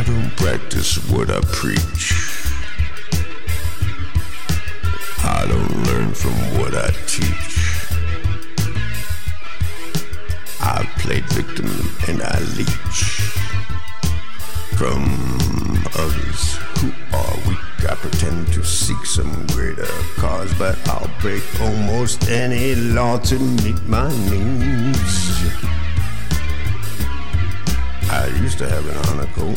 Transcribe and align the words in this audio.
I 0.00 0.02
don't 0.02 0.34
practice 0.34 0.96
what 1.10 1.28
I 1.28 1.40
preach. 1.52 2.14
I 5.22 5.44
don't 5.46 5.84
learn 5.88 6.14
from 6.14 6.32
what 6.58 6.74
I 6.74 6.88
teach. 7.06 7.58
I 10.58 10.88
played 11.00 11.28
victim 11.28 11.68
and 12.08 12.22
I 12.22 12.40
leech 12.56 13.02
from 14.78 15.04
others 15.94 16.56
who 16.78 16.94
are 17.14 17.36
weak. 17.46 17.90
I 17.90 17.94
pretend 17.96 18.50
to 18.54 18.64
seek 18.64 19.04
some 19.04 19.44
greater 19.48 19.84
cause, 20.16 20.54
but 20.54 20.78
I'll 20.88 21.10
break 21.20 21.42
almost 21.60 22.30
any 22.30 22.74
law 22.74 23.18
to 23.18 23.38
meet 23.38 23.86
my 23.86 24.08
needs. 24.30 25.79
I 28.20 28.26
used 28.42 28.58
to 28.58 28.68
have 28.68 28.86
an 28.86 28.96
honor 29.08 29.26
code, 29.32 29.56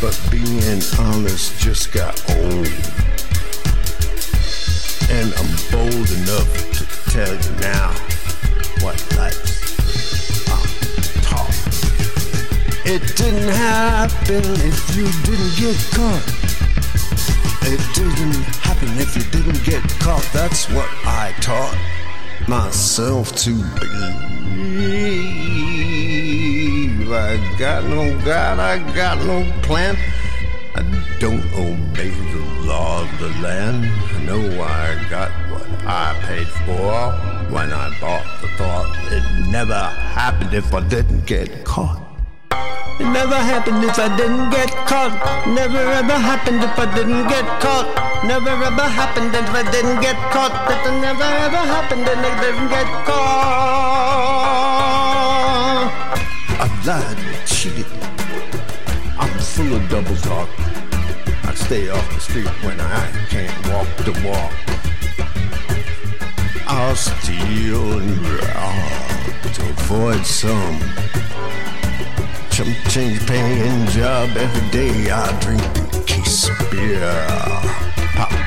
but 0.00 0.18
being 0.30 0.80
honest 0.98 1.60
just 1.60 1.92
got 1.92 2.18
old. 2.30 2.66
And 5.12 5.34
I'm 5.36 5.52
bold 5.70 6.08
enough 6.16 6.48
to 6.72 6.84
tell 7.12 7.34
you 7.34 7.50
now 7.60 7.92
what 8.80 8.96
life's 9.18 10.46
taught. 11.28 11.52
It 12.86 13.04
didn't 13.18 13.52
happen 13.52 14.44
if 14.64 14.96
you 14.96 15.04
didn't 15.28 15.56
get 15.60 15.76
caught. 15.92 16.24
It 17.68 17.82
didn't 17.94 18.44
happen 18.64 18.88
if 18.96 19.14
you 19.14 19.24
didn't 19.30 19.62
get 19.62 19.82
caught. 20.00 20.26
That's 20.32 20.70
what 20.70 20.88
I 21.04 21.34
taught 21.42 21.76
myself 22.48 23.36
to 23.44 23.52
believe. 23.78 25.55
I 27.36 27.58
got 27.58 27.84
no 27.84 28.18
God, 28.24 28.58
I 28.58 28.78
got 28.94 29.18
no 29.18 29.44
plan. 29.60 29.94
I 30.74 30.80
don't 31.20 31.44
obey 31.52 32.08
the 32.08 32.42
law 32.64 33.02
of 33.02 33.18
the 33.20 33.28
land. 33.44 33.84
I 33.84 34.24
know 34.24 34.40
I 34.62 34.96
got 35.10 35.30
what 35.52 35.68
I 35.84 36.16
paid 36.24 36.48
for 36.64 37.12
when 37.52 37.74
I 37.74 37.92
bought 38.00 38.24
the 38.40 38.48
thought. 38.56 38.88
It 39.12 39.50
never 39.50 39.74
happened 40.16 40.54
if 40.54 40.72
I 40.72 40.80
didn't 40.88 41.26
get 41.26 41.62
caught. 41.66 42.00
It 43.00 43.04
never 43.04 43.36
happened 43.36 43.84
if 43.84 43.98
I 43.98 44.16
didn't 44.16 44.48
get 44.48 44.70
caught. 44.88 45.12
Never 45.46 45.76
ever 45.76 46.16
happened 46.16 46.64
if 46.64 46.78
I 46.78 46.86
didn't 46.94 47.28
get 47.28 47.44
caught. 47.60 48.24
Never 48.24 48.48
ever 48.48 48.88
happened 49.00 49.34
if 49.34 49.50
I 49.52 49.70
didn't 49.70 50.00
get 50.00 50.16
caught. 50.32 50.52
That 50.68 50.88
never 51.04 51.28
ever 51.44 51.62
happened 51.68 52.08
and 52.08 52.20
I 52.24 52.40
didn't 52.40 52.68
get 52.70 52.86
caught. 53.04 53.75
Lied, 56.86 57.18
cheated. 57.46 57.84
I'm 59.18 59.36
full 59.40 59.74
of 59.74 59.88
double 59.88 60.14
talk. 60.18 60.48
I 61.42 61.52
stay 61.56 61.88
off 61.88 62.14
the 62.14 62.20
street 62.20 62.46
when 62.62 62.78
I 62.80 63.10
can't 63.28 63.50
walk 63.66 63.88
the 64.04 64.12
walk. 64.24 64.52
I'll 66.68 66.94
steal 66.94 67.98
and 67.98 68.20
rob 68.28 69.52
to 69.54 69.68
avoid 69.68 70.24
some 70.24 70.78
chump 72.50 72.76
change 72.90 73.26
paying 73.26 73.86
job 73.88 74.36
every 74.36 74.70
day. 74.70 75.10
I 75.10 75.40
drink 75.40 75.62
a 75.92 76.04
case 76.04 76.48
of 76.48 76.70
beer, 76.70 77.10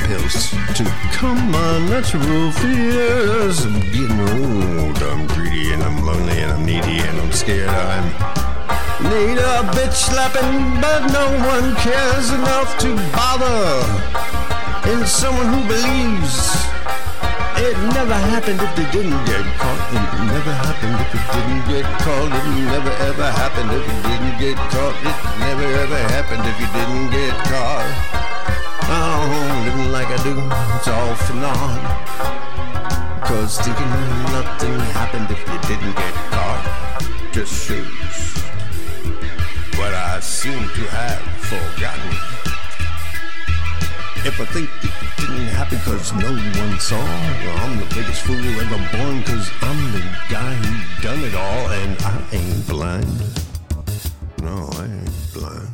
pills 0.10 0.50
to 0.74 0.84
calm 1.14 1.38
my 1.52 1.74
natural 1.88 2.52
fears. 2.54 3.64
I'm 3.66 3.80
getting 3.94 4.20
old, 4.34 4.98
I'm 5.10 5.28
greedy 5.28 5.72
and 5.74 5.84
I'm 5.84 6.04
lonely 6.04 6.40
and 6.42 6.52
I'm 6.52 6.66
needy 6.66 6.98
and 7.08 7.16
I'm 7.22 7.32
scared. 7.32 7.70
I'm 7.70 8.06
need 9.12 9.38
a 9.38 9.62
bitch 9.76 9.94
slapping, 9.94 10.82
but 10.82 11.02
no 11.14 11.26
one 11.54 11.76
cares 11.86 12.28
enough 12.40 12.70
to 12.84 12.90
bother 13.14 13.62
in 14.92 15.06
someone 15.06 15.50
who 15.54 15.62
believes. 15.74 16.58
It 17.68 17.78
never 17.94 18.18
happened 18.34 18.62
if 18.66 18.72
they 18.78 18.90
didn't 18.90 19.22
get 19.30 19.46
caught. 19.62 19.84
It 19.94 20.06
never 20.34 20.54
happened 20.66 20.98
if 21.06 21.12
it 21.18 21.26
didn't 21.36 21.64
get 21.70 21.86
caught. 22.02 22.32
It 22.40 22.48
never 22.74 22.94
ever 23.10 23.28
happened 23.42 23.70
if 23.78 23.86
you 23.90 24.00
didn't 24.10 24.36
get 24.42 24.58
caught. 24.74 24.96
It 25.10 25.18
never 25.46 25.68
ever 25.84 26.00
happened 26.16 26.44
if 26.50 26.58
you 26.62 26.70
didn't 26.78 27.10
get 27.12 27.36
caught. 27.52 28.29
Cause 33.50 33.66
thinking 33.66 33.90
nothing 34.32 34.80
happened 34.94 35.32
if 35.32 35.40
you 35.40 35.58
didn't 35.68 35.96
get 35.96 36.14
caught 36.30 37.02
just 37.34 37.52
shoes. 37.66 38.44
what 39.76 39.92
I 39.92 40.20
seem 40.20 40.54
to 40.78 40.84
have 40.94 41.24
forgotten. 41.50 42.12
If 44.24 44.40
I 44.40 44.46
think 44.54 44.70
it 44.84 44.94
didn't 45.18 45.48
happen 45.48 45.80
cause 45.80 46.14
no 46.14 46.30
one 46.62 46.80
saw, 46.80 47.02
well, 47.02 47.58
I'm 47.66 47.80
the 47.80 47.90
biggest 47.96 48.22
fool 48.22 48.38
ever 48.38 48.78
born 48.96 49.24
cause 49.24 49.50
I'm 49.64 49.94
the 49.94 50.02
guy 50.30 50.54
who 50.54 51.02
done 51.02 51.24
it 51.24 51.34
all 51.34 51.72
and 51.72 52.00
I 52.04 52.22
ain't 52.32 52.68
blind. 52.68 53.18
No, 54.44 54.70
I 54.74 54.86
ain't 54.86 55.34
blind. 55.34 55.70